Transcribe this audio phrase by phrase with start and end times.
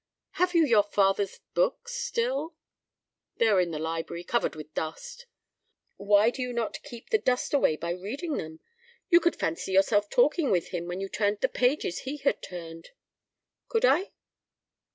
[0.31, 2.55] "Have you your father's books—still?"
[3.35, 5.27] "They are in the library—covered with dust."
[5.95, 8.61] "Why do you not keep the dust away by reading them.
[9.09, 12.89] You could fancy yourself talking with him when you turned the pages he had turned."
[13.69, 14.09] "Could I?"